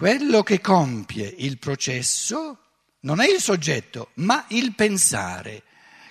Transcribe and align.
quello 0.00 0.42
che 0.42 0.62
compie 0.62 1.26
il 1.26 1.58
processo 1.58 2.58
non 3.00 3.20
è 3.20 3.30
il 3.30 3.38
soggetto, 3.38 4.12
ma 4.14 4.46
il 4.48 4.74
pensare. 4.74 5.62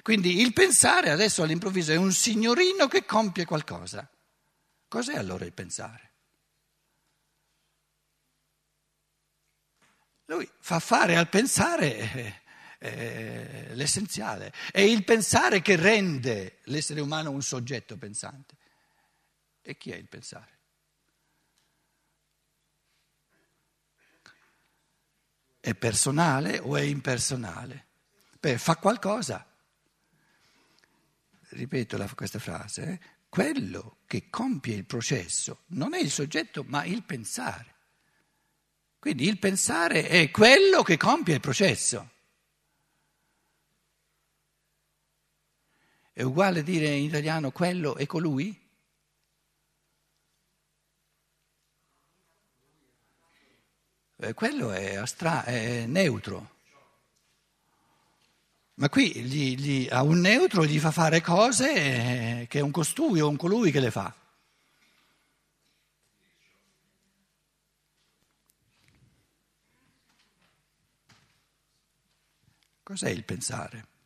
Quindi 0.04 0.42
il 0.42 0.54
pensare 0.54 1.10
adesso 1.10 1.42
all'improvviso 1.42 1.92
è 1.92 1.96
un 1.96 2.12
signorino 2.12 2.88
che 2.88 3.04
compie 3.04 3.46
qualcosa. 3.46 4.08
Cos'è 4.88 5.15
allora 5.15 5.44
il 5.44 5.54
pensare? 5.54 6.12
Lui 10.26 10.47
fa 10.60 10.79
fare 10.79 11.15
al 11.15 11.28
pensare 11.28 12.13
eh, 12.13 12.42
eh, 12.78 13.69
l'essenziale. 13.74 14.53
È 14.71 14.81
il 14.81 15.03
pensare 15.03 15.63
che 15.63 15.76
rende 15.76 16.59
l'essere 16.66 17.02
umano 17.02 17.31
un 17.31 17.41
soggetto 17.41 17.98
pensante. 17.98 18.55
E 19.63 19.76
chi 19.77 19.90
è 19.90 19.95
il 19.95 20.08
pensare? 20.08 20.59
È 25.59 25.76
personale 25.76 26.59
o 26.59 26.77
è 26.77 26.81
impersonale? 26.81 27.88
Beh, 28.40 28.58
fa 28.58 28.77
qualcosa. 28.77 29.45
Ripeto 31.50 31.98
la, 31.98 32.08
questa 32.13 32.40
frase. 32.40 32.84
Eh? 32.84 33.00
Quello 33.27 33.98
che 34.05 34.30
compie 34.30 34.76
il 34.76 34.86
processo 34.86 35.64
non 35.67 35.94
è 35.94 36.00
il 36.00 36.09
soggetto, 36.09 36.64
ma 36.64 36.84
il 36.86 37.03
pensare. 37.03 37.76
Quindi 39.00 39.27
il 39.27 39.40
pensare 39.40 40.08
è 40.08 40.31
quello 40.31 40.81
che 40.84 40.98
compie 40.98 41.36
il 41.36 41.40
processo. 41.40 42.12
È 46.12 46.22
uguale 46.22 46.64
dire 46.64 46.88
in 46.88 47.03
italiano 47.03 47.52
quello 47.52 47.95
e 47.95 48.05
colui? 48.05 48.69
Eh, 54.22 54.34
quello 54.34 54.72
è, 54.72 54.96
astra- 54.96 55.45
è 55.45 55.86
neutro. 55.86 56.58
Ma 58.75 58.89
qui 58.89 59.14
gli, 59.14 59.56
gli, 59.58 59.88
a 59.89 60.03
un 60.03 60.20
neutro 60.20 60.66
gli 60.66 60.78
fa 60.78 60.92
fare 60.92 61.22
cose 61.22 62.42
eh, 62.42 62.47
che 62.47 62.59
è 62.59 62.62
un 62.62 62.72
costui 62.72 63.22
o 63.22 63.30
un 63.30 63.38
colui 63.38 63.72
che 63.72 63.80
le 63.80 63.92
fa. 63.92 64.14
Cos'è 72.84 73.09
il 73.09 73.23
pensare? 73.23 73.98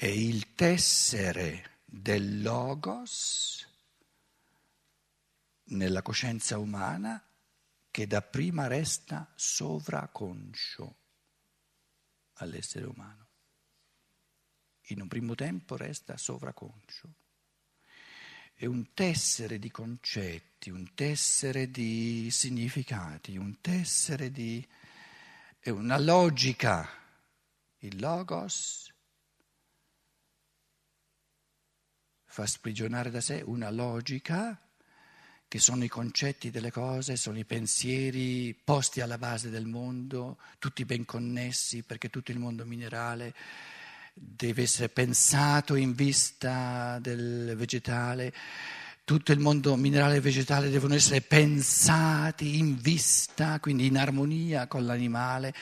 È 0.00 0.06
il 0.06 0.54
tessere 0.54 1.80
del 1.84 2.40
logos 2.40 3.66
nella 5.70 6.02
coscienza 6.02 6.56
umana 6.56 7.20
che 7.90 8.06
dapprima 8.06 8.68
resta 8.68 9.28
sovraconscio 9.34 10.96
all'essere 12.34 12.86
umano. 12.86 13.28
In 14.90 15.00
un 15.00 15.08
primo 15.08 15.34
tempo 15.34 15.76
resta 15.76 16.16
sovraconscio 16.16 17.12
è 18.54 18.66
un 18.66 18.94
tessere 18.94 19.58
di 19.58 19.72
concetti, 19.72 20.70
un 20.70 20.94
tessere 20.94 21.72
di 21.72 22.30
significati, 22.30 23.36
un 23.36 23.60
tessere 23.60 24.30
di... 24.30 24.64
è 25.58 25.70
una 25.70 25.98
logica. 25.98 26.88
Il 27.78 27.98
logos 27.98 28.87
fa 32.38 32.46
sprigionare 32.46 33.10
da 33.10 33.20
sé 33.20 33.42
una 33.44 33.68
logica 33.68 34.56
che 35.48 35.58
sono 35.58 35.82
i 35.82 35.88
concetti 35.88 36.52
delle 36.52 36.70
cose, 36.70 37.16
sono 37.16 37.36
i 37.36 37.44
pensieri 37.44 38.54
posti 38.54 39.00
alla 39.00 39.18
base 39.18 39.50
del 39.50 39.66
mondo, 39.66 40.38
tutti 40.60 40.84
ben 40.84 41.04
connessi 41.04 41.82
perché 41.82 42.10
tutto 42.10 42.30
il 42.30 42.38
mondo 42.38 42.64
minerale 42.64 43.34
deve 44.14 44.62
essere 44.62 44.88
pensato 44.88 45.74
in 45.74 45.94
vista 45.94 47.00
del 47.00 47.56
vegetale, 47.56 48.32
tutto 49.02 49.32
il 49.32 49.40
mondo 49.40 49.74
minerale 49.74 50.16
e 50.16 50.20
vegetale 50.20 50.70
devono 50.70 50.94
essere 50.94 51.22
pensati 51.22 52.58
in 52.58 52.76
vista, 52.76 53.58
quindi 53.58 53.86
in 53.86 53.98
armonia 53.98 54.68
con 54.68 54.86
l'animale. 54.86 55.52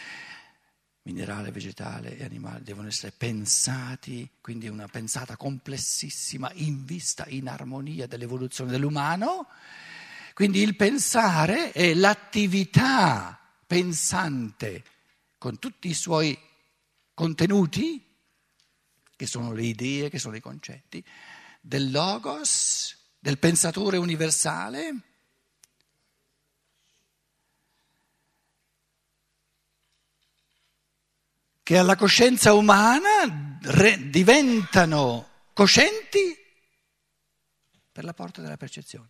Minerale, 1.07 1.53
vegetale 1.53 2.19
e 2.19 2.25
animale 2.25 2.65
devono 2.65 2.89
essere 2.89 3.13
pensati, 3.17 4.29
quindi 4.41 4.67
una 4.67 4.89
pensata 4.89 5.37
complessissima 5.37 6.51
in 6.55 6.85
vista, 6.85 7.25
in 7.29 7.47
armonia 7.47 8.09
dell'evoluzione 8.09 8.73
dell'umano. 8.73 9.47
Quindi 10.35 10.63
il 10.63 10.75
pensare 10.75 11.71
è 11.71 11.95
l'attività 11.95 13.41
pensante 13.65 14.83
con 15.39 15.61
tutti 15.61 15.87
i 15.87 15.95
suoi 15.95 16.37
contenuti 17.15 18.05
che 19.15 19.27
sono 19.29 19.53
le 19.53 19.63
idee, 19.63 20.11
che 20.11 20.19
sono 20.19 20.35
i 20.35 20.41
concetti, 20.41 21.05
del 21.61 21.93
logos, 21.93 22.97
del 23.21 23.39
pensatore 23.39 23.97
universale. 23.97 25.03
Che 31.67 31.77
alla 31.77 31.97
coscienza 31.97 32.53
umana 32.53 33.59
re, 33.61 34.09
diventano 34.09 35.49
coscienti 35.53 36.39
per 37.91 38.05
la 38.05 38.15
porta 38.15 38.41
della 38.41 38.57
percezione. 38.57 39.09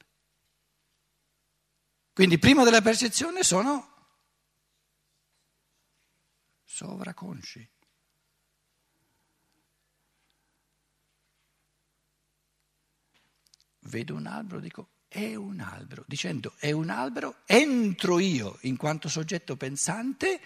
Quindi 2.15 2.39
prima 2.39 2.65
della 2.65 2.81
percezione 2.81 3.43
sono 3.43 4.06
sovraconsci. 6.65 7.71
vedo 13.81 14.15
un 14.15 14.27
albero, 14.27 14.61
dico 14.61 14.88
è 15.09 15.34
un 15.34 15.61
albero, 15.61 16.05
dicendo 16.06 16.55
è 16.56 16.73
un 16.73 16.88
albero, 16.88 17.43
entro 17.44 18.19
io 18.19 18.56
in 18.62 18.78
quanto 18.78 19.11
soggetto 19.11 19.56
pensante 19.56 20.41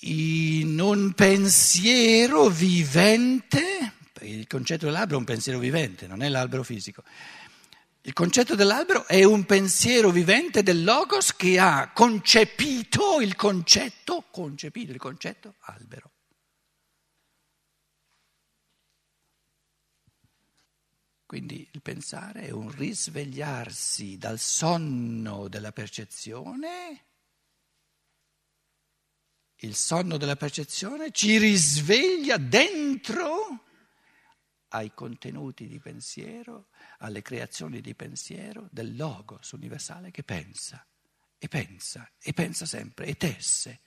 in 0.00 0.78
un 0.78 1.12
pensiero 1.12 2.48
vivente, 2.48 3.94
il 4.20 4.46
concetto 4.46 4.86
dell'albero 4.86 5.16
è 5.16 5.20
un 5.20 5.24
pensiero 5.24 5.58
vivente, 5.58 6.06
non 6.06 6.22
è 6.22 6.28
l'albero 6.28 6.62
fisico. 6.62 7.02
Il 8.02 8.12
concetto 8.12 8.54
dell'albero 8.54 9.06
è 9.06 9.24
un 9.24 9.44
pensiero 9.44 10.10
vivente 10.10 10.62
del 10.62 10.84
logos 10.84 11.34
che 11.34 11.58
ha 11.58 11.90
concepito 11.92 13.20
il 13.20 13.36
concetto, 13.36 14.24
concepito 14.30 14.92
il 14.92 14.98
concetto 14.98 15.56
albero. 15.60 16.12
Quindi 21.26 21.68
il 21.72 21.82
pensare 21.82 22.46
è 22.46 22.50
un 22.50 22.70
risvegliarsi 22.70 24.16
dal 24.16 24.38
sonno 24.38 25.48
della 25.48 25.72
percezione. 25.72 27.07
Il 29.62 29.74
sonno 29.74 30.18
della 30.18 30.36
percezione 30.36 31.10
ci 31.10 31.36
risveglia 31.38 32.36
dentro 32.36 33.64
ai 34.68 34.92
contenuti 34.94 35.66
di 35.66 35.80
pensiero, 35.80 36.68
alle 36.98 37.22
creazioni 37.22 37.80
di 37.80 37.94
pensiero 37.94 38.68
del 38.70 38.94
logos 38.96 39.52
universale 39.52 40.10
che 40.10 40.22
pensa 40.22 40.84
e 41.38 41.48
pensa 41.48 42.08
e 42.20 42.32
pensa 42.32 42.66
sempre 42.66 43.06
e 43.06 43.16
tesse 43.16 43.80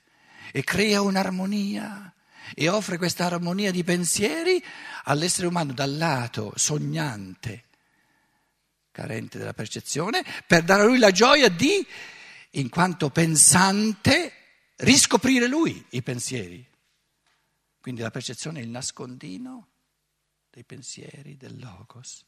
e 0.52 0.62
crea 0.64 1.00
un'armonia 1.00 2.12
e 2.54 2.68
offre 2.68 2.98
questa 2.98 3.26
armonia 3.26 3.70
di 3.70 3.84
pensieri 3.84 4.62
all'essere 5.04 5.46
umano 5.46 5.72
dal 5.72 5.96
lato 5.96 6.52
sognante, 6.56 7.64
carente 8.90 9.38
della 9.38 9.54
percezione, 9.54 10.24
per 10.46 10.64
dare 10.64 10.82
a 10.82 10.84
lui 10.84 10.98
la 10.98 11.12
gioia 11.12 11.48
di, 11.48 11.86
in 12.50 12.68
quanto 12.68 13.10
pensante, 13.10 14.41
riscoprire 14.82 15.48
lui 15.48 15.84
i 15.90 16.02
pensieri. 16.02 16.66
Quindi 17.80 18.00
la 18.00 18.10
percezione 18.10 18.60
è 18.60 18.62
il 18.62 18.68
nascondino 18.68 19.68
dei 20.50 20.64
pensieri 20.64 21.36
del 21.36 21.58
Logos, 21.58 22.24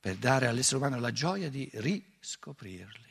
per 0.00 0.16
dare 0.16 0.46
all'essere 0.46 0.78
umano 0.78 0.98
la 0.98 1.12
gioia 1.12 1.48
di 1.48 1.68
riscoprirli. 1.74 3.10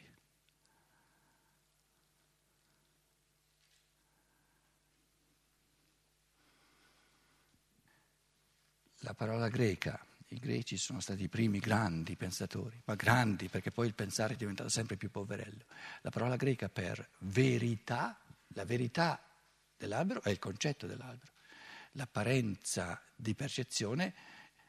la 9.03 9.13
parola 9.15 9.49
greca, 9.49 9.99
i 10.33 10.39
greci 10.39 10.77
sono 10.77 11.01
stati 11.01 11.23
i 11.23 11.27
primi 11.27 11.59
grandi 11.59 12.15
pensatori, 12.15 12.81
ma 12.85 12.95
grandi 12.95 13.49
perché 13.49 13.69
poi 13.69 13.87
il 13.87 13.93
pensare 13.93 14.33
è 14.33 14.37
diventato 14.37 14.69
sempre 14.69 14.95
più 14.95 15.11
poverello. 15.11 15.65
La 16.01 16.09
parola 16.09 16.35
greca 16.35 16.69
per 16.69 17.07
verità 17.19 18.17
La 18.53 18.65
verità 18.65 19.21
dell'albero 19.77 20.21
è 20.23 20.29
il 20.29 20.39
concetto 20.39 20.85
dell'albero. 20.85 21.31
L'apparenza 21.93 23.01
di 23.15 23.33
percezione 23.33 24.13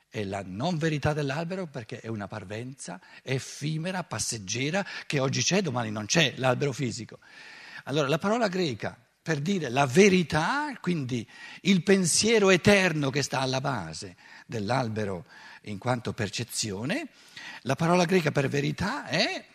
è 0.09 0.25
la 0.25 0.43
non 0.45 0.79
verità 0.79 1.13
dell'albero 1.13 1.67
perché 1.67 2.01
è 2.01 2.09
una 2.09 2.29
parvenza 2.29 3.01
effimera, 3.23 4.05
passeggera, 4.05 4.85
che 5.07 5.21
oggi 5.21 5.43
c'è, 5.43 5.63
domani 5.63 5.91
non 5.91 6.07
c'è, 6.07 6.35
l'albero 6.37 6.73
fisico. 6.73 7.19
Allora 7.85 8.09
la 8.09 8.19
parola 8.19 8.49
greca 8.49 8.97
per 9.23 9.41
dire 9.41 9.69
la 9.69 9.87
verità, 9.87 10.77
quindi 10.81 11.27
il 11.63 11.83
pensiero 11.85 12.51
eterno 12.51 13.11
che 13.11 13.23
sta 13.23 13.41
alla 13.41 13.61
base 13.61 14.17
dell'albero 14.47 15.25
in 15.63 15.79
quanto 15.79 16.13
percezione, 16.13 17.09
la 17.63 17.77
parola 17.77 18.05
greca 18.05 18.31
per 18.33 18.49
verità 18.49 19.07
è 19.07 19.47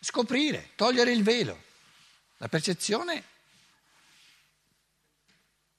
scoprire, 0.00 0.70
togliere 0.74 1.12
il 1.12 1.22
velo. 1.22 1.62
La 2.38 2.48
percezione 2.48 3.24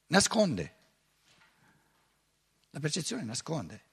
nasconde. 0.06 0.74
La 2.70 2.80
percezione 2.80 3.22
nasconde. 3.22 3.84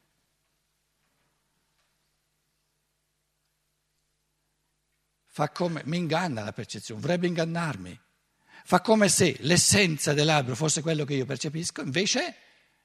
Fa 5.25 5.49
come, 5.49 5.81
mi 5.85 5.97
inganna 5.97 6.43
la 6.43 6.53
percezione, 6.53 7.01
vorrebbe 7.01 7.27
ingannarmi. 7.27 7.99
Fa 8.65 8.81
come 8.81 9.09
se 9.09 9.35
l'essenza 9.39 10.13
dell'albero 10.13 10.55
fosse 10.55 10.81
quello 10.81 11.05
che 11.05 11.15
io 11.15 11.25
percepisco, 11.25 11.81
invece 11.81 12.37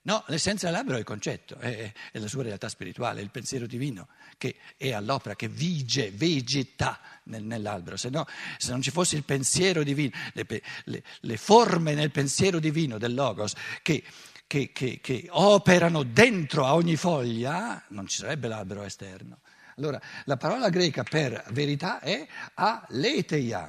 no, 0.02 0.24
l'essenza 0.28 0.66
dell'albero 0.66 0.96
è 0.96 1.00
il 1.00 1.04
concetto, 1.04 1.56
è, 1.56 1.92
è 2.12 2.18
la 2.18 2.28
sua 2.28 2.42
realtà 2.42 2.68
spirituale, 2.68 3.20
il 3.20 3.30
pensiero 3.30 3.66
divino 3.66 4.08
che 4.36 4.56
è 4.76 4.92
all'opera, 4.92 5.34
che 5.36 5.48
vige, 5.48 6.10
vegeta 6.10 7.00
nel, 7.24 7.42
nell'albero. 7.42 7.96
Se, 7.96 8.08
no, 8.08 8.26
se 8.56 8.70
non 8.70 8.80
ci 8.80 8.90
fosse 8.90 9.16
il 9.16 9.24
pensiero 9.24 9.82
divino, 9.82 10.16
le, 10.32 10.46
le, 10.84 11.02
le 11.20 11.36
forme 11.36 11.94
nel 11.94 12.10
pensiero 12.10 12.58
divino 12.58 12.98
del 12.98 13.14
Logos 13.14 13.54
che 13.82 14.02
che, 14.48 14.72
che, 14.72 14.98
che 15.02 15.28
operano 15.28 16.02
dentro 16.02 16.64
a 16.64 16.74
ogni 16.74 16.96
foglia, 16.96 17.84
non 17.88 18.06
ci 18.08 18.16
sarebbe 18.16 18.48
l'albero 18.48 18.82
esterno. 18.82 19.40
Allora, 19.76 20.00
la 20.24 20.36
parola 20.36 20.70
greca 20.70 21.04
per 21.04 21.44
verità 21.50 22.00
è 22.00 22.26
aletheia. 22.54 23.68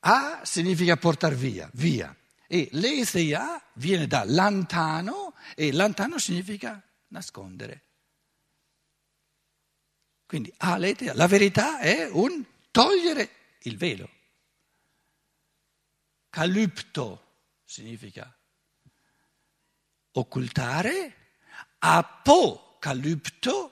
A 0.00 0.40
significa 0.44 0.96
portare 0.96 1.34
via, 1.34 1.68
via. 1.72 2.14
E 2.52 2.68
letheia 2.72 3.64
viene 3.76 4.06
da 4.06 4.24
lantano 4.26 5.34
e 5.54 5.72
lantano 5.72 6.18
significa 6.18 6.86
nascondere. 7.08 7.84
Quindi 10.26 10.52
aletheia, 10.58 11.14
la 11.14 11.26
verità 11.26 11.78
è 11.78 12.10
un 12.10 12.44
togliere 12.70 13.56
il 13.60 13.78
velo. 13.78 14.10
Calypto 16.28 17.36
significa 17.64 18.30
occultare, 20.10 21.38
apocalipto, 21.78 23.70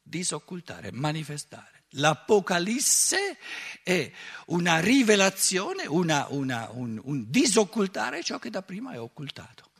disoccultare, 0.00 0.92
manifestare. 0.92 1.73
L'Apocalisse 1.96 3.38
è 3.82 4.10
una 4.46 4.80
rivelazione, 4.80 5.86
una, 5.86 6.26
una, 6.30 6.68
un, 6.70 7.00
un 7.02 7.30
disoccultare 7.30 8.22
ciò 8.22 8.38
che 8.38 8.50
da 8.50 8.62
prima 8.62 8.92
è 8.92 9.00
occultato. 9.00 9.70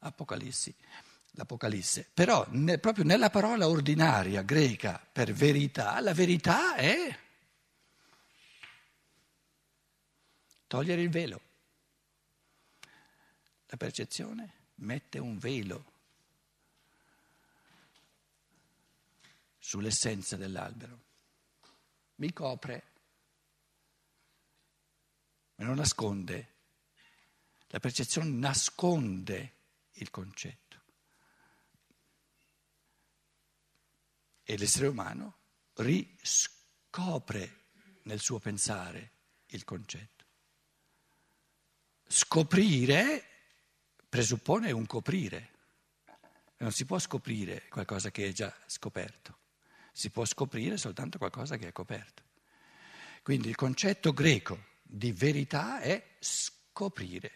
Apocalissi, 0.00 0.74
l'Apocalisse. 1.32 2.08
Però 2.12 2.46
ne, 2.50 2.78
proprio 2.78 3.04
nella 3.04 3.30
parola 3.30 3.68
ordinaria 3.68 4.42
greca 4.42 5.04
per 5.10 5.32
verità, 5.32 5.98
la 6.00 6.12
verità 6.12 6.74
è 6.74 7.18
togliere 10.66 11.02
il 11.02 11.10
velo. 11.10 11.40
La 13.68 13.76
percezione 13.76 14.52
mette 14.76 15.18
un 15.18 15.38
velo 15.38 15.94
sull'essenza 19.66 20.36
dell'albero, 20.36 21.00
mi 22.16 22.32
copre, 22.32 22.92
me 25.56 25.64
lo 25.64 25.74
nasconde. 25.74 26.54
La 27.70 27.80
percezione 27.80 28.30
nasconde 28.30 29.54
il 29.94 30.08
concetto. 30.10 30.82
E 34.44 34.56
l'essere 34.56 34.86
umano 34.86 35.38
riscopre 35.74 37.64
nel 38.02 38.20
suo 38.20 38.38
pensare 38.38 39.10
il 39.46 39.64
concetto. 39.64 40.24
Scoprire 42.06 43.30
presuppone 44.08 44.70
un 44.70 44.86
coprire. 44.86 45.54
Non 46.58 46.70
si 46.70 46.84
può 46.84 47.00
scoprire 47.00 47.66
qualcosa 47.66 48.12
che 48.12 48.28
è 48.28 48.32
già 48.32 48.56
scoperto, 48.66 49.44
si 49.96 50.10
può 50.10 50.26
scoprire 50.26 50.76
soltanto 50.76 51.16
qualcosa 51.16 51.56
che 51.56 51.68
è 51.68 51.72
coperto. 51.72 52.22
Quindi 53.22 53.48
il 53.48 53.54
concetto 53.54 54.12
greco 54.12 54.64
di 54.82 55.10
verità 55.10 55.80
è 55.80 56.16
scoprire, 56.18 57.32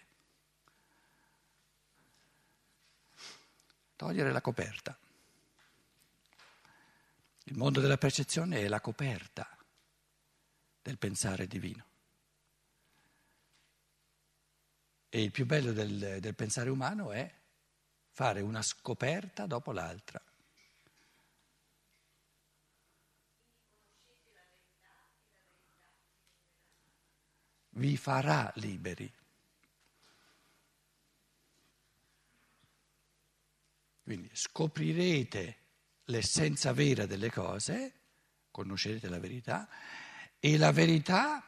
togliere 3.97 4.31
la 4.31 4.43
coperta. 4.43 4.97
Il 7.45 7.57
mondo 7.57 7.81
della 7.81 7.97
percezione 7.97 8.59
è 8.59 8.69
la 8.69 8.83
coperta 8.83 9.57
del 10.83 10.99
pensare 10.99 11.47
divino. 11.47 11.87
E 15.09 15.23
il 15.23 15.31
più 15.31 15.47
bello 15.47 15.73
del, 15.73 16.19
del 16.21 16.35
pensare 16.35 16.69
umano 16.69 17.11
è 17.11 17.35
fare 18.11 18.43
una 18.43 18.61
scoperta 18.61 19.47
dopo 19.47 19.73
l'altra. 19.73 20.23
Vi 27.81 27.97
farà 27.97 28.53
liberi. 28.57 29.11
Quindi 34.03 34.29
scoprirete 34.35 35.57
l'essenza 36.05 36.75
vera 36.75 37.07
delle 37.07 37.31
cose, 37.31 37.95
conoscerete 38.51 39.09
la 39.09 39.19
verità 39.19 39.67
e 40.39 40.59
la 40.59 40.73
verità 40.73 41.43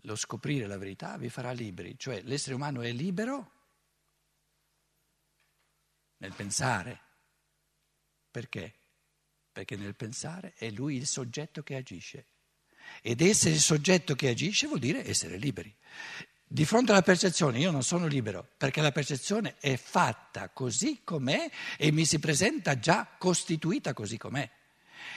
lo 0.00 0.16
scoprire 0.16 0.66
la 0.66 0.76
verità 0.76 1.16
vi 1.16 1.30
farà 1.30 1.50
liberi, 1.52 1.98
cioè 1.98 2.20
l'essere 2.20 2.54
umano 2.54 2.82
è 2.82 2.92
libero 2.92 3.52
nel 6.18 6.34
pensare. 6.34 7.00
Perché? 8.30 8.74
Perché 9.50 9.76
nel 9.76 9.96
pensare 9.96 10.52
è 10.52 10.68
lui 10.68 10.96
il 10.96 11.06
soggetto 11.06 11.62
che 11.62 11.76
agisce. 11.76 12.26
Ed 13.02 13.20
essere 13.20 13.54
il 13.54 13.60
soggetto 13.60 14.14
che 14.14 14.28
agisce 14.28 14.66
vuol 14.66 14.78
dire 14.78 15.06
essere 15.06 15.36
liberi. 15.36 15.74
Di 16.48 16.64
fronte 16.64 16.92
alla 16.92 17.02
percezione 17.02 17.58
io 17.58 17.72
non 17.72 17.82
sono 17.82 18.06
libero 18.06 18.48
perché 18.56 18.80
la 18.80 18.92
percezione 18.92 19.56
è 19.58 19.76
fatta 19.76 20.48
così 20.50 21.00
com'è 21.02 21.50
e 21.76 21.90
mi 21.90 22.04
si 22.04 22.20
presenta 22.20 22.78
già 22.78 23.08
costituita 23.18 23.92
così 23.92 24.16
com'è. 24.16 24.48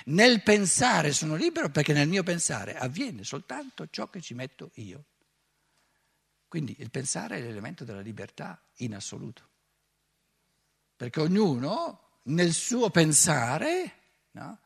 Nel 0.06 0.42
pensare 0.42 1.12
sono 1.12 1.36
libero 1.36 1.70
perché 1.70 1.94
nel 1.94 2.08
mio 2.08 2.24
pensare 2.24 2.76
avviene 2.76 3.24
soltanto 3.24 3.88
ciò 3.92 4.10
che 4.10 4.22
ci 4.22 4.34
metto 4.34 4.72
io. 4.76 5.04
Quindi 6.48 6.76
il 6.80 6.90
pensare 6.90 7.38
è 7.38 7.42
l'elemento 7.42 7.84
della 7.84 8.02
libertà 8.02 8.60
in 8.78 8.96
assoluto. 8.96 9.48
Perché 10.96 11.22
ognuno 11.22 12.20
nel 12.24 12.54
suo 12.54 12.90
pensare 12.90 13.94
no, 14.32 14.60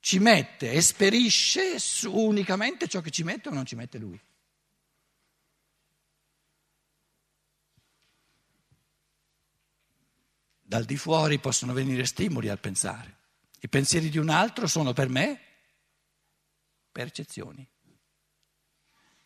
ci 0.00 0.18
mette, 0.18 0.72
esperisce 0.72 1.76
unicamente 2.06 2.88
ciò 2.88 3.00
che 3.00 3.10
ci 3.10 3.22
mette 3.22 3.50
o 3.50 3.52
non 3.52 3.66
ci 3.66 3.76
mette 3.76 3.98
lui. 3.98 4.20
Dal 10.62 10.84
di 10.84 10.96
fuori 10.96 11.38
possono 11.38 11.72
venire 11.72 12.04
stimoli 12.06 12.48
al 12.48 12.60
pensare. 12.60 13.18
I 13.60 13.68
pensieri 13.68 14.08
di 14.08 14.18
un 14.18 14.30
altro 14.30 14.66
sono 14.66 14.92
per 14.92 15.08
me 15.08 15.40
percezioni. 16.90 17.66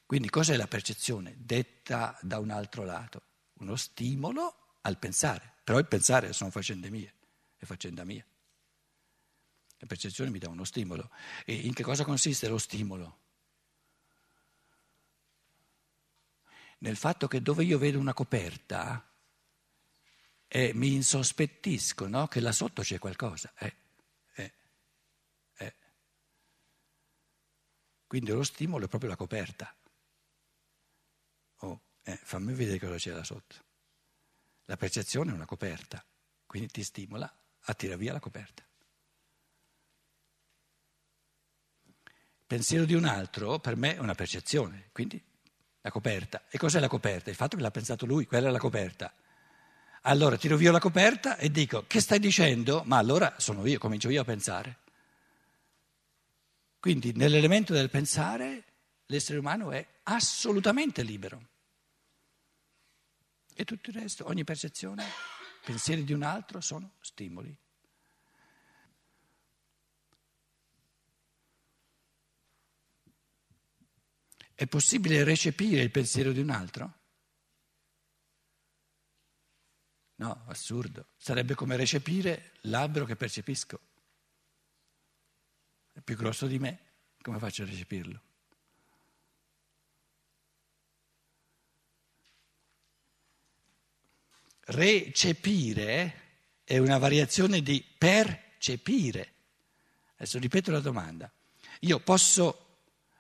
Quindi 0.06 0.28
cos'è 0.28 0.56
la 0.56 0.66
percezione? 0.66 1.36
Detta 1.38 2.18
da 2.20 2.38
un 2.38 2.50
altro 2.50 2.84
lato, 2.84 3.22
uno 3.58 3.76
stimolo 3.76 4.76
al 4.82 4.98
pensare, 4.98 5.54
però 5.62 5.78
il 5.78 5.86
pensare 5.86 6.32
sono 6.32 6.50
faccende 6.50 6.90
mie, 6.90 7.14
è 7.56 7.64
faccenda 7.64 8.04
mia. 8.04 8.24
La 9.78 9.86
percezione 9.86 10.30
mi 10.30 10.38
dà 10.38 10.48
uno 10.48 10.64
stimolo. 10.64 11.10
E 11.44 11.54
in 11.54 11.74
che 11.74 11.82
cosa 11.82 12.04
consiste 12.04 12.48
lo 12.48 12.58
stimolo? 12.58 13.18
Nel 16.78 16.96
fatto 16.96 17.28
che 17.28 17.40
dove 17.40 17.64
io 17.64 17.78
vedo 17.78 17.98
una 17.98 18.12
coperta 18.12 19.08
eh, 20.46 20.72
mi 20.74 20.92
insospettisco 20.92 22.06
no? 22.06 22.28
che 22.28 22.40
là 22.40 22.52
sotto 22.52 22.82
c'è 22.82 22.98
qualcosa. 22.98 23.52
Eh, 23.58 23.74
eh, 24.34 24.52
eh. 25.56 25.74
Quindi 28.06 28.30
lo 28.30 28.44
stimolo 28.44 28.84
è 28.84 28.88
proprio 28.88 29.10
la 29.10 29.16
coperta. 29.16 29.74
Oh, 31.58 31.82
eh, 32.02 32.16
fammi 32.16 32.52
vedere 32.54 32.78
cosa 32.78 32.96
c'è 32.96 33.12
là 33.12 33.24
sotto. 33.24 33.56
La 34.66 34.76
percezione 34.76 35.30
è 35.30 35.34
una 35.34 35.44
coperta, 35.44 36.04
quindi 36.46 36.68
ti 36.68 36.84
stimola 36.84 37.30
a 37.60 37.74
tirare 37.74 37.98
via 37.98 38.12
la 38.12 38.20
coperta. 38.20 38.64
Pensiero 42.46 42.84
di 42.84 42.94
un 42.94 43.04
altro 43.04 43.58
per 43.58 43.76
me 43.76 43.96
è 43.96 43.98
una 43.98 44.14
percezione, 44.14 44.88
quindi 44.92 45.22
la 45.80 45.90
coperta. 45.90 46.44
E 46.48 46.58
cos'è 46.58 46.80
la 46.80 46.88
coperta? 46.88 47.30
Il 47.30 47.36
fatto 47.36 47.56
che 47.56 47.62
l'ha 47.62 47.70
pensato 47.70 48.06
lui, 48.06 48.26
quella 48.26 48.48
è 48.48 48.50
la 48.50 48.58
coperta. 48.58 49.12
Allora 50.02 50.36
tiro 50.36 50.56
via 50.56 50.72
la 50.72 50.80
coperta 50.80 51.36
e 51.36 51.50
dico, 51.50 51.84
che 51.86 52.00
stai 52.00 52.18
dicendo? 52.18 52.82
Ma 52.84 52.98
allora 52.98 53.34
sono 53.38 53.66
io, 53.66 53.78
comincio 53.78 54.10
io 54.10 54.20
a 54.20 54.24
pensare. 54.24 54.78
Quindi 56.78 57.12
nell'elemento 57.12 57.72
del 57.72 57.88
pensare 57.88 58.64
l'essere 59.06 59.38
umano 59.38 59.70
è 59.70 59.86
assolutamente 60.04 61.02
libero. 61.02 61.48
E 63.54 63.64
tutto 63.64 63.90
il 63.90 63.96
resto, 63.96 64.26
ogni 64.26 64.44
percezione, 64.44 65.04
pensieri 65.64 66.04
di 66.04 66.12
un 66.12 66.22
altro 66.22 66.60
sono 66.60 66.92
stimoli. 67.00 67.56
È 74.54 74.66
possibile 74.66 75.24
recepire 75.24 75.82
il 75.82 75.90
pensiero 75.90 76.30
di 76.32 76.40
un 76.40 76.50
altro? 76.50 76.98
No, 80.16 80.44
assurdo. 80.46 81.08
Sarebbe 81.16 81.54
come 81.54 81.76
recepire 81.76 82.52
l'albero 82.62 83.04
che 83.04 83.16
percepisco. 83.16 83.80
È 85.92 86.00
più 86.00 86.16
grosso 86.16 86.46
di 86.46 86.58
me, 86.58 86.78
come 87.20 87.38
faccio 87.38 87.62
a 87.62 87.66
recepirlo? 87.66 88.20
Recepire 94.66 96.22
è 96.64 96.78
una 96.78 96.98
variazione 96.98 97.60
di 97.60 97.84
percepire. 97.98 99.32
Adesso 100.14 100.38
ripeto 100.38 100.70
la 100.70 100.80
domanda. 100.80 101.30
Io 101.80 102.00
posso 102.00 102.63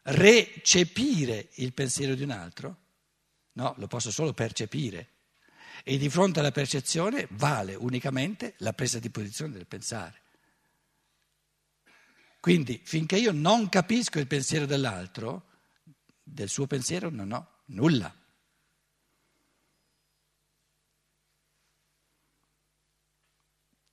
recepire 0.04 1.50
il 1.54 1.72
pensiero 1.72 2.14
di 2.14 2.22
un 2.22 2.30
altro? 2.30 2.78
No, 3.52 3.74
lo 3.78 3.86
posso 3.86 4.10
solo 4.10 4.32
percepire. 4.32 5.10
E 5.84 5.98
di 5.98 6.08
fronte 6.08 6.40
alla 6.40 6.52
percezione 6.52 7.26
vale 7.32 7.74
unicamente 7.74 8.54
la 8.58 8.72
presa 8.72 8.98
di 8.98 9.10
posizione 9.10 9.52
del 9.52 9.66
pensare. 9.66 10.22
Quindi 12.40 12.80
finché 12.84 13.16
io 13.16 13.32
non 13.32 13.68
capisco 13.68 14.18
il 14.18 14.26
pensiero 14.26 14.66
dell'altro, 14.66 15.50
del 16.22 16.48
suo 16.48 16.66
pensiero 16.66 17.10
non 17.10 17.32
ho 17.32 17.62
nulla. 17.66 18.14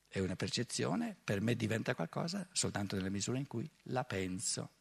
È 0.08 0.20
una 0.20 0.36
percezione, 0.36 1.16
per 1.24 1.40
me 1.40 1.56
diventa 1.56 1.96
qualcosa 1.96 2.46
soltanto 2.52 2.98
nella 2.98 3.10
misura 3.10 3.38
in 3.38 3.48
cui 3.48 3.70
la 3.84 4.04
penso. 4.04 4.81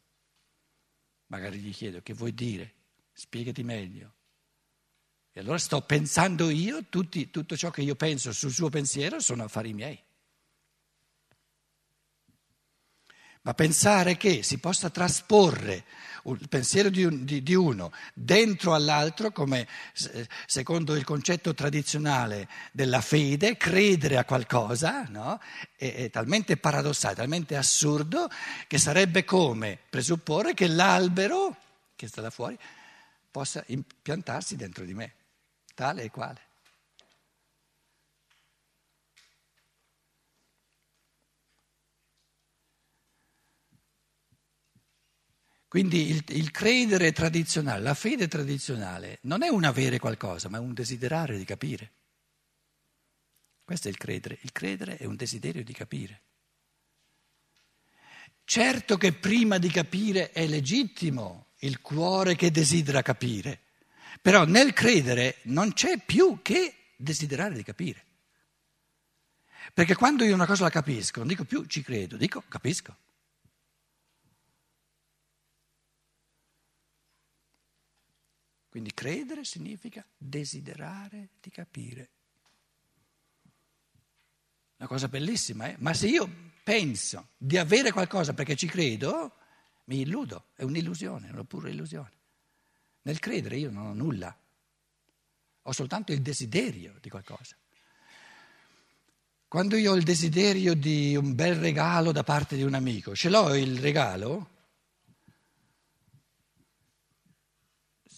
Magari 1.31 1.59
gli 1.59 1.73
chiedo 1.73 2.01
che 2.01 2.13
vuoi 2.13 2.33
dire, 2.33 2.73
spiegati 3.13 3.63
meglio. 3.63 4.13
E 5.31 5.39
allora 5.39 5.57
sto 5.57 5.79
pensando 5.81 6.49
io, 6.49 6.87
tutti, 6.89 7.29
tutto 7.29 7.55
ciò 7.55 7.71
che 7.71 7.81
io 7.81 7.95
penso 7.95 8.33
sul 8.33 8.51
suo 8.51 8.67
pensiero 8.67 9.21
sono 9.21 9.45
affari 9.45 9.73
miei. 9.73 9.97
Ma 13.43 13.53
pensare 13.53 14.17
che 14.17 14.43
si 14.43 14.59
possa 14.59 14.89
trasporre 14.89 15.85
il 16.25 16.47
pensiero 16.47 16.89
di, 16.89 17.03
un, 17.03 17.25
di, 17.25 17.41
di, 17.41 17.55
uno 17.55 17.91
dentro 18.13 18.75
all'altro, 18.75 19.31
come 19.31 19.67
secondo 20.45 20.95
il 20.95 21.03
concetto 21.03 21.53
tradizionale 21.55 22.47
della 22.71 23.01
fede, 23.01 23.57
credere 23.57 24.17
a 24.17 24.25
qualcosa, 24.25 25.07
no? 25.09 25.39
è, 25.75 25.93
è 25.95 26.09
talmente 26.11 26.57
paradossale, 26.57 27.15
talmente 27.15 27.55
assurdo, 27.55 28.29
che 28.67 28.77
sarebbe 28.77 29.23
come 29.23 29.79
presupporre 29.89 30.53
che 30.53 30.67
l'albero 30.67 31.55
che 31.95 32.07
sta 32.07 32.21
da 32.21 32.29
fuori 32.29 32.57
possa 33.31 33.63
impiantarsi 33.67 34.55
dentro 34.55 34.85
di 34.85 34.93
me 34.93 35.13
tale 35.73 36.03
e 36.03 36.11
quale. 36.11 36.50
Quindi 45.71 46.09
il, 46.09 46.21
il, 46.31 46.51
credere 46.51 47.13
tradizionale, 47.13 47.79
la 47.79 47.93
fede 47.93 48.27
tradizionale, 48.27 49.19
non 49.21 49.41
è 49.41 49.47
un 49.47 49.63
avere 49.63 49.99
qualcosa, 49.99 50.49
ma 50.49 50.57
è 50.57 50.59
un 50.59 50.73
desiderare 50.73 51.37
di 51.37 51.45
capire. 51.45 51.91
Questo 53.63 53.87
è 53.87 53.91
il 53.91 53.95
credere. 53.95 54.37
Il 54.41 54.51
credere 54.51 54.97
è 54.97 55.05
un 55.05 55.15
desiderio 55.15 55.63
di 55.63 55.71
capire. 55.71 56.23
Certo 58.43 58.97
che 58.97 59.13
prima 59.13 59.59
di 59.59 59.69
capire 59.69 60.31
è 60.31 60.45
legittimo 60.45 61.51
il 61.59 61.79
cuore 61.79 62.35
che 62.35 62.51
desidera 62.51 63.01
capire. 63.01 63.61
Però 64.21 64.43
nel 64.43 64.73
credere 64.73 65.37
non 65.43 65.71
c'è 65.71 65.99
più 65.99 66.39
che 66.41 66.95
desiderare 66.97 67.55
di 67.55 67.63
capire. 67.63 68.05
Perché 69.73 69.95
quando 69.95 70.25
io 70.25 70.33
una 70.33 70.45
cosa 70.45 70.63
la 70.63 70.69
capisco, 70.69 71.19
non 71.19 71.29
dico 71.29 71.45
più 71.45 71.63
ci 71.63 71.81
credo, 71.81 72.17
dico 72.17 72.43
capisco. 72.49 72.93
Quindi 78.71 78.93
credere 78.93 79.43
significa 79.43 80.01
desiderare 80.17 81.31
di 81.41 81.49
capire. 81.49 82.09
Una 84.77 84.87
cosa 84.87 85.09
bellissima, 85.09 85.67
eh? 85.67 85.75
Ma 85.79 85.93
se 85.93 86.07
io 86.07 86.25
penso 86.63 87.31
di 87.35 87.57
avere 87.57 87.91
qualcosa 87.91 88.33
perché 88.33 88.55
ci 88.55 88.67
credo, 88.67 89.35
mi 89.87 89.99
illudo, 89.99 90.45
è 90.55 90.63
un'illusione, 90.63 91.27
è 91.27 91.31
una 91.31 91.43
pura 91.43 91.67
illusione. 91.67 92.13
Nel 93.01 93.19
credere 93.19 93.57
io 93.57 93.71
non 93.71 93.87
ho 93.87 93.93
nulla, 93.93 94.33
ho 95.63 95.71
soltanto 95.73 96.13
il 96.13 96.21
desiderio 96.21 96.95
di 97.01 97.09
qualcosa. 97.09 97.57
Quando 99.49 99.75
io 99.75 99.91
ho 99.91 99.95
il 99.97 100.03
desiderio 100.03 100.75
di 100.75 101.13
un 101.17 101.35
bel 101.35 101.55
regalo 101.55 102.13
da 102.13 102.23
parte 102.23 102.55
di 102.55 102.63
un 102.63 102.73
amico, 102.73 103.13
ce 103.15 103.27
l'ho 103.27 103.53
il 103.53 103.79
regalo? 103.79 104.59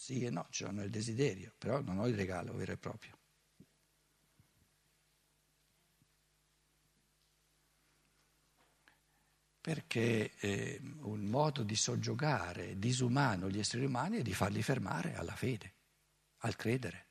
Sì 0.04 0.26
e 0.26 0.30
no, 0.30 0.46
l'ho 0.50 0.84
il 0.84 0.90
desiderio, 0.90 1.54
però 1.58 1.80
non 1.80 1.98
ho 2.00 2.08
il 2.08 2.16
regalo 2.16 2.54
vero 2.56 2.74
e 2.74 2.78
proprio. 2.78 3.18
perché 9.62 10.34
eh, 10.40 10.82
un 11.04 11.22
modo 11.22 11.64
di 11.64 11.78
soggiogare 11.78 12.78
disumano 12.78 13.50
gli 13.50 13.60
esseri 13.60 13.86
umani 13.86 14.18
è 14.18 14.22
di 14.22 14.34
farli 14.34 14.62
fermare 14.62 15.16
alla 15.16 15.38
fede, 15.38 15.74
al 16.40 16.58
credere. 16.58 17.08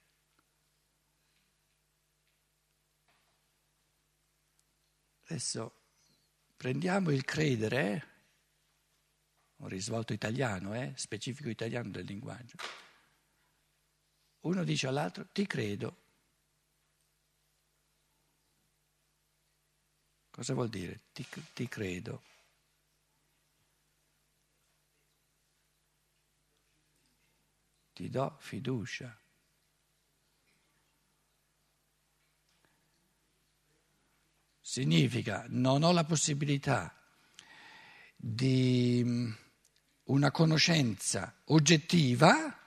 Adesso 5.29 5.75
prendiamo 6.55 7.11
il 7.11 7.25
credere, 7.25 8.12
un 9.63 9.69
risvolto 9.69 10.13
italiano, 10.13 10.75
eh, 10.75 10.93
specifico 10.97 11.49
italiano 11.49 11.91
del 11.91 12.05
linguaggio. 12.05 12.57
Uno 14.41 14.65
dice 14.65 14.87
all'altro 14.87 15.27
ti 15.33 15.47
credo. 15.47 15.97
Cosa 20.31 20.55
vuol 20.55 20.69
dire? 20.69 21.01
Ti, 21.13 21.27
ti 21.53 21.69
credo. 21.69 22.23
ti 27.93 28.09
do 28.09 28.37
fiducia. 28.39 29.17
Significa 34.61 35.45
non 35.49 35.83
ho 35.83 35.93
la 35.93 36.05
possibilità 36.05 36.97
di 38.17 39.35
una 40.05 40.31
conoscenza 40.31 41.35
oggettiva 41.47 42.59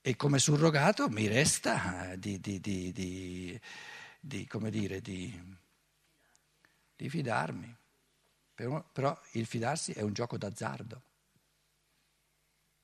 e 0.00 0.16
come 0.16 0.38
surrogato 0.38 1.08
mi 1.08 1.26
resta 1.26 2.14
di, 2.16 2.38
di, 2.38 2.60
di, 2.60 3.60
di 4.20 4.46
come 4.46 4.70
dire, 4.70 5.00
di, 5.00 5.56
fidarmi. 7.08 7.74
Però, 8.54 8.82
però 8.92 9.18
il 9.32 9.46
fidarsi 9.46 9.92
è 9.92 10.02
un 10.02 10.12
gioco 10.12 10.36
d'azzardo 10.36 11.02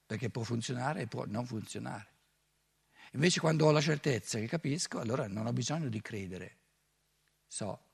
perché 0.06 0.28
può 0.28 0.42
funzionare 0.42 1.02
e 1.02 1.06
può 1.06 1.24
non 1.26 1.46
funzionare. 1.46 2.08
Invece 3.12 3.38
quando 3.38 3.66
ho 3.66 3.70
la 3.70 3.80
certezza 3.80 4.38
che 4.38 4.48
capisco, 4.48 4.98
allora 4.98 5.28
non 5.28 5.46
ho 5.46 5.52
bisogno 5.52 5.88
di 5.88 6.00
credere, 6.00 6.56
so. 7.46 7.89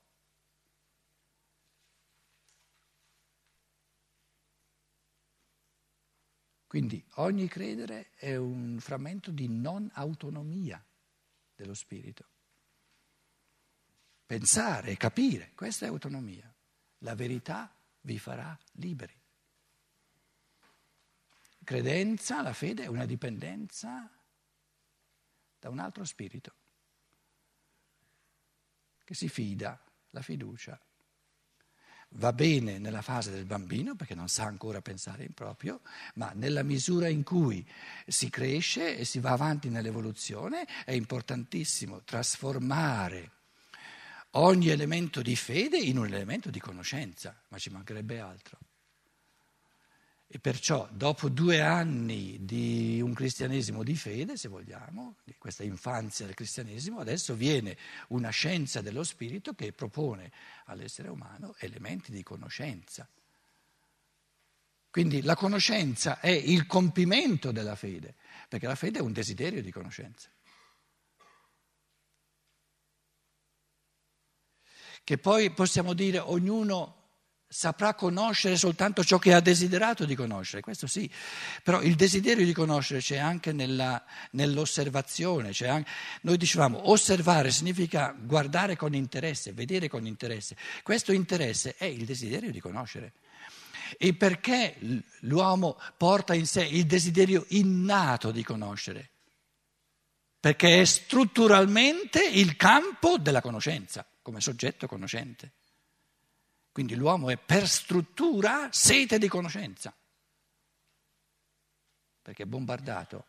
Quindi 6.67 7.03
ogni 7.15 7.47
credere 7.47 8.11
è 8.15 8.35
un 8.35 8.77
frammento 8.79 9.31
di 9.31 9.47
non 9.47 9.89
autonomia 9.93 10.83
dello 11.55 11.73
spirito. 11.73 12.25
Pensare 14.25 14.97
capire, 14.97 15.53
questa 15.55 15.85
è 15.85 15.87
autonomia. 15.89 16.53
La 16.99 17.15
verità 17.15 17.73
vi 18.01 18.19
farà 18.19 18.57
liberi. 18.73 19.17
Credenza, 21.63 22.41
la 22.41 22.53
fede 22.53 22.83
è 22.83 22.87
una 22.87 23.05
dipendenza 23.05 24.09
da 25.59 25.69
un 25.69 25.79
altro 25.79 26.03
spirito 26.03 26.53
che 29.05 29.13
si 29.13 29.29
fida, 29.29 29.81
la 30.09 30.21
fiducia. 30.21 30.77
Va 32.11 32.33
bene 32.33 32.79
nella 32.79 33.01
fase 33.01 33.31
del 33.31 33.45
bambino 33.45 33.95
perché 33.95 34.15
non 34.15 34.27
sa 34.27 34.45
ancora 34.45 34.81
pensare 34.81 35.23
in 35.23 35.33
proprio, 35.33 35.81
ma 36.15 36.31
nella 36.33 36.63
misura 36.63 37.07
in 37.09 37.23
cui 37.23 37.65
si 38.07 38.29
cresce 38.29 38.97
e 38.97 39.05
si 39.05 39.19
va 39.19 39.31
avanti 39.31 39.69
nell'evoluzione 39.69 40.65
è 40.85 40.93
importantissimo 40.93 42.01
trasformare 42.03 43.31
ogni 44.31 44.69
elemento 44.69 45.21
di 45.21 45.35
fede 45.35 45.77
in 45.77 45.97
un 45.97 46.05
elemento 46.05 46.49
di 46.49 46.59
conoscenza, 46.59 47.35
ma 47.49 47.57
ci 47.57 47.69
mancherebbe 47.69 48.19
altro. 48.19 48.57
E 50.37 50.39
perciò 50.39 50.87
dopo 50.91 51.29
due 51.29 51.61
anni 51.61 52.45
di 52.45 53.01
un 53.01 53.11
cristianesimo 53.15 53.81
di 53.81 53.95
fede, 53.95 54.37
se 54.37 54.47
vogliamo, 54.47 55.15
di 55.23 55.33
questa 55.35 55.63
infanzia 55.63 56.27
del 56.27 56.35
cristianesimo, 56.35 56.99
adesso 56.99 57.33
viene 57.33 57.75
una 58.09 58.29
scienza 58.29 58.81
dello 58.81 59.03
spirito 59.03 59.55
che 59.55 59.73
propone 59.73 60.31
all'essere 60.65 61.09
umano 61.09 61.55
elementi 61.57 62.11
di 62.11 62.21
conoscenza. 62.21 63.09
Quindi 64.91 65.23
la 65.23 65.35
conoscenza 65.35 66.19
è 66.19 66.29
il 66.29 66.67
compimento 66.67 67.51
della 67.51 67.75
fede, 67.75 68.13
perché 68.47 68.67
la 68.67 68.75
fede 68.75 68.99
è 68.99 69.01
un 69.01 69.13
desiderio 69.13 69.63
di 69.63 69.71
conoscenza. 69.71 70.29
Che 75.03 75.17
poi 75.17 75.49
possiamo 75.49 75.93
dire 75.93 76.19
ognuno 76.19 76.96
saprà 77.47 77.93
conoscere 77.93 78.57
soltanto 78.57 79.03
ciò 79.03 79.17
che 79.17 79.33
ha 79.33 79.39
desiderato 79.39 80.05
di 80.05 80.15
conoscere, 80.15 80.61
questo 80.61 80.85
sì, 80.85 81.09
però 81.63 81.81
il 81.81 81.95
desiderio 81.95 82.45
di 82.45 82.53
conoscere 82.53 82.99
c'è 82.99 83.17
anche 83.17 83.53
nella, 83.53 84.03
nell'osservazione, 84.31 85.51
c'è 85.51 85.67
anche, 85.67 85.89
noi 86.21 86.37
dicevamo 86.37 86.89
osservare 86.89 87.51
significa 87.51 88.13
guardare 88.17 88.75
con 88.75 88.93
interesse, 88.93 89.53
vedere 89.53 89.87
con 89.87 90.05
interesse, 90.05 90.57
questo 90.83 91.13
interesse 91.13 91.75
è 91.77 91.85
il 91.85 92.05
desiderio 92.05 92.51
di 92.51 92.59
conoscere. 92.59 93.13
E 93.97 94.13
perché 94.13 94.75
l'uomo 95.21 95.79
porta 95.95 96.33
in 96.33 96.45
sé 96.45 96.63
il 96.65 96.85
desiderio 96.85 97.45
innato 97.49 98.31
di 98.31 98.43
conoscere? 98.43 99.11
Perché 100.41 100.81
è 100.81 100.85
strutturalmente 100.85 102.21
il 102.21 102.57
campo 102.57 103.17
della 103.17 103.39
conoscenza, 103.39 104.05
come 104.21 104.41
soggetto 104.41 104.87
conoscente. 104.87 105.53
Quindi 106.77 106.93
l'uomo 106.93 107.31
è 107.31 107.37
per 107.37 107.67
struttura 107.67 108.69
sete 108.71 109.17
di 109.17 109.27
conoscenza, 109.27 109.91
perché 112.21 112.43
è 112.43 112.45
bombardato 112.45 113.25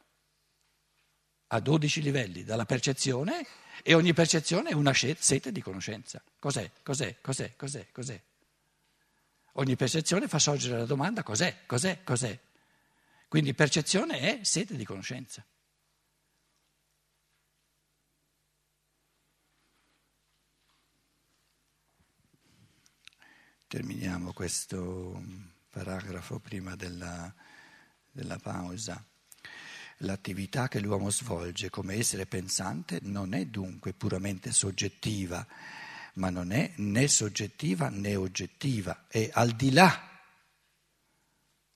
a 1.47 1.59
12 1.59 2.03
livelli 2.03 2.45
dalla 2.45 2.67
percezione 2.67 3.47
e 3.83 3.95
ogni 3.95 4.13
percezione 4.13 4.69
è 4.69 4.75
una 4.75 4.93
sete 4.93 5.51
di 5.51 5.63
conoscenza. 5.63 6.23
Cos'è? 6.39 6.71
Cos'è? 6.83 7.23
Cos'è? 7.23 7.57
Cos'è? 7.57 7.87
Cos'è? 7.91 8.23
Ogni 9.53 9.77
percezione 9.77 10.29
fa 10.29 10.39
sorgere 10.39 10.77
la 10.77 10.85
domanda 10.85 11.23
cos'è? 11.23 11.65
Cos'è? 11.65 12.03
Cos'è? 12.05 12.39
Quindi 13.29 13.55
percezione 13.55 14.19
è 14.19 14.45
sete 14.45 14.77
di 14.77 14.85
conoscenza. 14.85 15.43
Terminiamo 23.69 24.33
questo 24.33 25.23
paragrafo 25.69 26.39
prima 26.39 26.75
della, 26.75 27.31
della 28.11 28.39
pausa. 28.39 29.05
L'attività 29.99 30.69
che 30.69 30.81
l'uomo 30.81 31.11
svolge 31.11 31.69
come 31.69 31.97
essere 31.97 32.25
pensante 32.25 32.99
non 33.03 33.35
è 33.35 33.45
dunque 33.45 33.93
puramente 33.93 34.53
soggettiva, 34.53 35.47
ma 36.15 36.31
non 36.31 36.51
è 36.51 36.73
né 36.77 37.09
soggettiva 37.09 37.91
né 37.91 38.17
oggettiva, 38.17 39.05
è 39.07 39.29
al 39.35 39.51
di 39.51 39.71
là, 39.71 40.19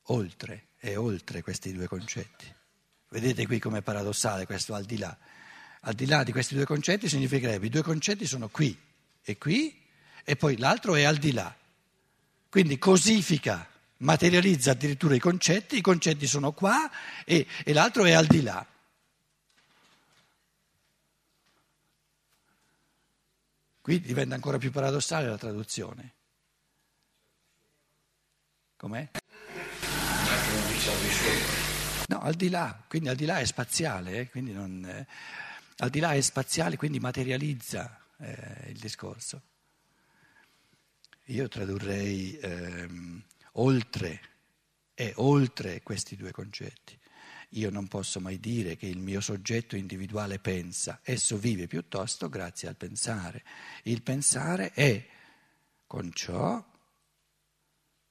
oltre, 0.04 0.68
è 0.78 0.96
oltre 0.96 1.42
questi 1.42 1.74
due 1.74 1.88
concetti. 1.88 2.50
Vedete 3.10 3.44
qui 3.44 3.58
com'è 3.58 3.82
paradossale 3.82 4.46
questo 4.46 4.72
al 4.72 4.86
di 4.86 4.96
là. 4.96 5.14
Al 5.80 5.92
di 5.92 6.06
là 6.06 6.24
di 6.24 6.32
questi 6.32 6.54
due 6.54 6.64
concetti 6.64 7.06
significherebbe 7.06 7.66
i 7.66 7.68
due 7.68 7.82
concetti 7.82 8.24
sono 8.24 8.48
qui 8.48 8.74
e 9.20 9.36
qui 9.36 9.78
e 10.24 10.36
poi 10.36 10.56
l'altro 10.56 10.94
è 10.94 11.02
al 11.02 11.18
di 11.18 11.32
là. 11.32 11.54
Quindi 12.52 12.76
cosifica, 12.76 13.66
materializza 14.00 14.72
addirittura 14.72 15.14
i 15.14 15.18
concetti, 15.18 15.78
i 15.78 15.80
concetti 15.80 16.26
sono 16.26 16.52
qua 16.52 16.90
e, 17.24 17.46
e 17.64 17.72
l'altro 17.72 18.04
è 18.04 18.12
al 18.12 18.26
di 18.26 18.42
là. 18.42 18.66
Qui 23.80 24.00
diventa 24.02 24.34
ancora 24.34 24.58
più 24.58 24.70
paradossale 24.70 25.28
la 25.28 25.38
traduzione. 25.38 26.12
Com'è? 28.76 29.08
No, 32.08 32.20
al 32.20 32.34
di 32.34 32.50
là, 32.50 32.84
quindi 32.86 33.08
al 33.08 33.16
di 33.16 33.24
là 33.24 33.38
è 33.38 33.46
spaziale, 33.46 34.28
eh, 34.30 34.40
non, 34.42 34.84
eh, 34.84 35.06
al 35.78 35.88
di 35.88 36.00
là 36.00 36.12
è 36.12 36.20
spaziale, 36.20 36.76
quindi 36.76 37.00
materializza 37.00 37.98
eh, 38.18 38.68
il 38.68 38.78
discorso. 38.78 39.40
Io 41.26 41.46
tradurrei 41.46 42.36
ehm, 42.36 43.24
oltre 43.52 44.20
e 44.94 45.12
oltre 45.16 45.82
questi 45.82 46.16
due 46.16 46.32
concetti. 46.32 46.98
Io 47.50 47.70
non 47.70 47.86
posso 47.86 48.18
mai 48.18 48.40
dire 48.40 48.76
che 48.76 48.86
il 48.86 48.98
mio 48.98 49.20
soggetto 49.20 49.76
individuale 49.76 50.38
pensa, 50.38 51.00
esso 51.02 51.36
vive 51.36 51.66
piuttosto 51.66 52.28
grazie 52.28 52.68
al 52.68 52.76
pensare. 52.76 53.44
Il 53.84 54.02
pensare 54.02 54.72
è 54.72 55.06
con 55.86 56.12
ciò, 56.12 56.64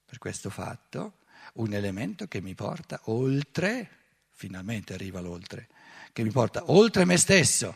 per 0.06 0.18
questo 0.18 0.50
fatto, 0.50 1.18
un 1.54 1.74
elemento 1.74 2.28
che 2.28 2.40
mi 2.40 2.54
porta 2.54 3.02
oltre, 3.06 3.90
finalmente 4.30 4.94
arriva 4.94 5.20
l'oltre, 5.20 5.68
che 6.14 6.24
mi 6.24 6.32
porta 6.32 6.72
oltre 6.72 7.06
me 7.06 7.18
stesso. 7.18 7.76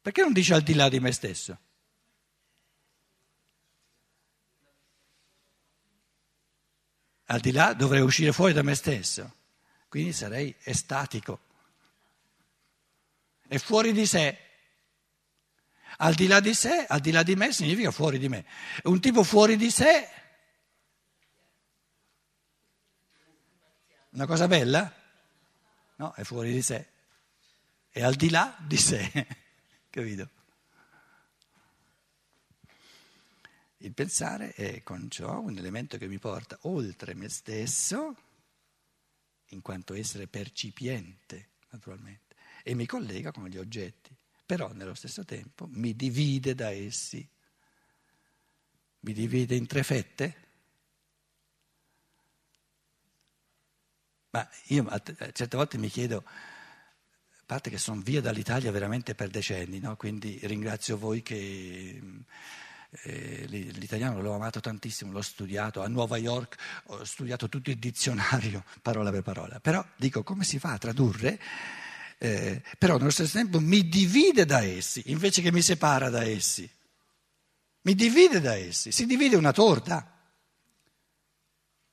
Perché 0.00 0.22
non 0.22 0.32
dice 0.32 0.54
al 0.54 0.62
di 0.62 0.74
là 0.74 0.88
di 0.88 1.00
me 1.00 1.12
stesso? 1.12 1.58
Al 7.26 7.40
di 7.40 7.52
là 7.52 7.72
dovrei 7.72 8.00
uscire 8.00 8.32
fuori 8.32 8.52
da 8.52 8.62
me 8.62 8.74
stesso, 8.74 9.34
quindi 9.88 10.12
sarei 10.12 10.54
estatico. 10.62 11.40
È 13.46 13.58
fuori 13.58 13.92
di 13.92 14.06
sé. 14.06 14.38
Al 15.98 16.14
di 16.14 16.26
là 16.26 16.40
di 16.40 16.54
sé, 16.54 16.86
al 16.88 17.00
di 17.00 17.10
là 17.10 17.22
di 17.22 17.36
me 17.36 17.52
significa 17.52 17.90
fuori 17.90 18.18
di 18.18 18.28
me. 18.28 18.44
Un 18.84 19.00
tipo 19.00 19.22
fuori 19.22 19.56
di 19.56 19.70
sé, 19.70 20.08
una 24.12 24.26
cosa 24.26 24.46
bella? 24.46 24.92
No, 25.96 26.12
è 26.14 26.22
fuori 26.22 26.52
di 26.52 26.62
sé. 26.62 26.88
È 27.90 28.02
al 28.02 28.14
di 28.14 28.30
là 28.30 28.56
di 28.58 28.76
sé, 28.76 29.10
capito? 29.90 30.28
Il 33.82 33.94
pensare 33.94 34.52
è 34.52 34.84
con 34.84 35.10
ciò 35.10 35.40
un 35.40 35.56
elemento 35.58 35.98
che 35.98 36.06
mi 36.06 36.18
porta 36.18 36.56
oltre 36.62 37.14
me 37.14 37.28
stesso, 37.28 38.16
in 39.48 39.60
quanto 39.60 39.94
essere 39.94 40.28
percipiente, 40.28 41.48
naturalmente, 41.70 42.36
e 42.62 42.74
mi 42.74 42.86
collega 42.86 43.32
con 43.32 43.48
gli 43.48 43.58
oggetti, 43.58 44.14
però 44.46 44.72
nello 44.72 44.94
stesso 44.94 45.24
tempo 45.24 45.66
mi 45.68 45.96
divide 45.96 46.54
da 46.54 46.70
essi. 46.70 47.28
Mi 49.00 49.12
divide 49.12 49.56
in 49.56 49.66
tre 49.66 49.82
fette? 49.82 50.36
Ma 54.30 54.48
io 54.66 54.86
a 54.86 55.02
certe 55.32 55.56
volte 55.56 55.76
mi 55.76 55.88
chiedo, 55.88 56.22
a 56.24 57.42
parte 57.46 57.68
che 57.68 57.78
sono 57.78 58.00
via 58.00 58.20
dall'Italia 58.20 58.70
veramente 58.70 59.16
per 59.16 59.28
decenni, 59.28 59.80
no? 59.80 59.96
quindi 59.96 60.38
ringrazio 60.44 60.96
voi 60.96 61.20
che 61.22 62.00
eh, 63.04 63.46
l'italiano 63.48 64.20
l'ho 64.20 64.34
amato 64.34 64.60
tantissimo, 64.60 65.12
l'ho 65.12 65.22
studiato, 65.22 65.82
a 65.82 65.88
Nuova 65.88 66.18
York 66.18 66.56
ho 66.86 67.04
studiato 67.04 67.48
tutto 67.48 67.70
il 67.70 67.78
dizionario, 67.78 68.64
parola 68.82 69.10
per 69.10 69.22
parola, 69.22 69.60
però 69.60 69.84
dico 69.96 70.22
come 70.22 70.44
si 70.44 70.58
fa 70.58 70.72
a 70.72 70.78
tradurre? 70.78 71.40
Eh, 72.18 72.62
però 72.78 72.98
nello 72.98 73.10
stesso 73.10 73.36
tempo 73.36 73.58
mi 73.58 73.88
divide 73.88 74.44
da 74.44 74.62
essi, 74.62 75.02
invece 75.06 75.42
che 75.42 75.50
mi 75.50 75.62
separa 75.62 76.08
da 76.08 76.22
essi. 76.22 76.68
Mi 77.84 77.94
divide 77.94 78.40
da 78.40 78.54
essi, 78.54 78.92
si 78.92 79.06
divide 79.06 79.34
una 79.34 79.52
torta. 79.52 80.06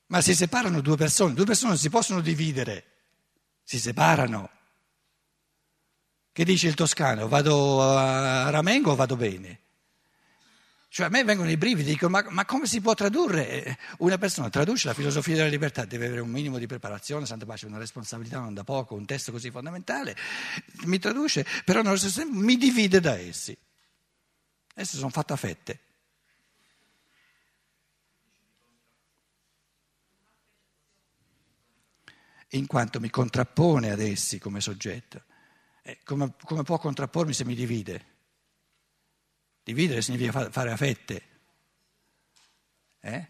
Ma 0.06 0.20
si 0.20 0.34
separano 0.34 0.80
due 0.80 0.96
persone, 0.96 1.34
due 1.34 1.44
persone 1.44 1.70
non 1.70 1.78
si 1.78 1.88
possono 1.88 2.20
dividere, 2.20 2.84
si 3.64 3.80
separano. 3.80 4.50
Che 6.32 6.44
dice 6.44 6.68
il 6.68 6.74
toscano? 6.74 7.26
Vado 7.26 7.82
a 7.82 8.50
Ramengo 8.50 8.92
o 8.92 8.94
vado 8.94 9.16
bene? 9.16 9.69
Cioè 10.92 11.06
a 11.06 11.08
me 11.08 11.22
vengono 11.22 11.48
i 11.48 11.56
brividi, 11.56 11.92
dico 11.92 12.08
ma, 12.08 12.26
ma, 12.30 12.44
come 12.44 12.66
si 12.66 12.80
può 12.80 12.94
tradurre? 12.94 13.78
Una 13.98 14.18
persona 14.18 14.50
traduce 14.50 14.88
la 14.88 14.92
filosofia 14.92 15.36
della 15.36 15.46
libertà, 15.46 15.84
deve 15.84 16.06
avere 16.06 16.20
un 16.20 16.30
minimo 16.30 16.58
di 16.58 16.66
preparazione, 16.66 17.26
Santa 17.26 17.46
Pace, 17.46 17.66
una 17.66 17.78
responsabilità 17.78 18.40
non 18.40 18.54
da 18.54 18.64
poco, 18.64 18.96
un 18.96 19.06
testo 19.06 19.30
così 19.30 19.52
fondamentale, 19.52 20.16
mi 20.86 20.98
traduce, 20.98 21.46
però 21.64 21.82
nello 21.82 21.96
stesso 21.96 22.22
tempo 22.22 22.36
mi 22.40 22.56
divide 22.56 22.98
da 22.98 23.16
essi. 23.16 23.56
Essi 24.74 24.96
sono 24.96 25.10
fatte 25.10 25.32
a 25.32 25.36
fette. 25.36 25.80
In 32.48 32.66
quanto 32.66 32.98
mi 32.98 33.10
contrappone 33.10 33.92
ad 33.92 34.00
essi 34.00 34.40
come 34.40 34.60
soggetto. 34.60 35.22
Eh, 35.82 36.00
come, 36.02 36.34
come 36.42 36.64
può 36.64 36.78
contrappormi 36.78 37.32
se 37.32 37.44
mi 37.44 37.54
divide? 37.54 38.09
Dividere 39.62 40.02
significa 40.02 40.50
fare 40.50 40.70
a 40.70 40.76
fette. 40.76 41.22
Eh? 43.00 43.28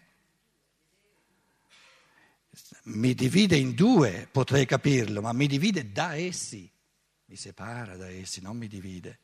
Mi 2.83 3.13
divide 3.13 3.55
in 3.55 3.73
due, 3.73 4.27
potrei 4.31 4.65
capirlo, 4.65 5.21
ma 5.21 5.33
mi 5.33 5.47
divide 5.47 5.91
da 5.91 6.15
essi, 6.15 6.69
mi 7.25 7.35
separa 7.35 7.95
da 7.95 8.09
essi, 8.09 8.41
non 8.41 8.57
mi 8.57 8.67
divide. 8.67 9.19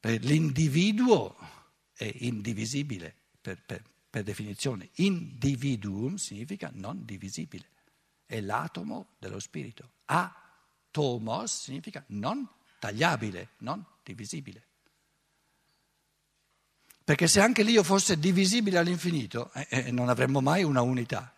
Per 0.00 0.22
l'individuo 0.22 1.36
è 1.92 2.10
indivisibile 2.20 3.14
per, 3.40 3.60
per, 3.64 3.82
per 4.08 4.22
definizione. 4.22 4.90
Individuum 4.94 6.14
significa 6.14 6.70
non 6.72 7.04
divisibile, 7.04 7.68
è 8.24 8.40
l'atomo 8.40 9.16
dello 9.18 9.40
spirito. 9.40 9.90
A 10.06 10.47
Tomos 10.90 11.62
significa 11.62 12.02
non 12.08 12.48
tagliabile, 12.78 13.50
non 13.58 13.84
divisibile. 14.02 14.66
Perché 17.04 17.26
se 17.26 17.40
anche 17.40 17.62
l'io 17.62 17.82
fosse 17.82 18.18
divisibile 18.18 18.78
all'infinito, 18.78 19.50
eh, 19.54 19.66
eh, 19.70 19.90
non 19.90 20.08
avremmo 20.08 20.40
mai 20.40 20.62
una 20.62 20.82
unità. 20.82 21.32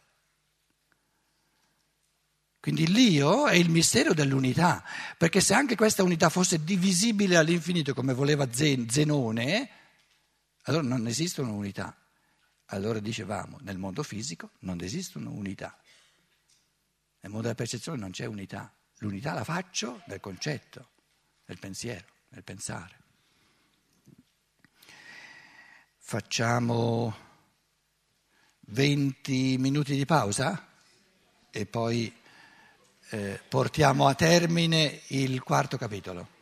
Quindi 2.58 2.88
l'io 2.88 3.46
è 3.46 3.54
il 3.54 3.70
mistero 3.70 4.12
dell'unità, 4.12 4.84
perché 5.16 5.40
se 5.40 5.54
anche 5.54 5.76
questa 5.76 6.02
unità 6.02 6.28
fosse 6.28 6.62
divisibile 6.62 7.36
all'infinito 7.36 7.94
come 7.94 8.12
voleva 8.12 8.52
Zenone, 8.52 9.70
allora 10.64 10.82
non 10.86 11.06
esistono 11.06 11.54
unità. 11.54 11.96
Allora 12.66 12.98
dicevamo, 12.98 13.58
nel 13.62 13.78
mondo 13.78 14.02
fisico 14.02 14.50
non 14.60 14.80
esistono 14.82 15.30
unità, 15.30 15.76
nel 17.20 17.30
mondo 17.30 17.42
della 17.42 17.54
percezione 17.54 17.98
non 17.98 18.10
c'è 18.10 18.26
unità. 18.26 18.74
L'unità 19.00 19.32
la 19.32 19.44
faccio 19.44 20.02
nel 20.06 20.20
concetto, 20.20 20.88
nel 21.46 21.58
pensiero, 21.58 22.06
nel 22.30 22.44
pensare. 22.44 22.98
Facciamo 25.96 27.16
20 28.60 29.56
minuti 29.58 29.96
di 29.96 30.04
pausa 30.04 30.68
e 31.50 31.66
poi 31.66 32.14
eh, 33.10 33.40
portiamo 33.48 34.06
a 34.06 34.14
termine 34.14 35.00
il 35.08 35.42
quarto 35.42 35.78
capitolo. 35.78 36.38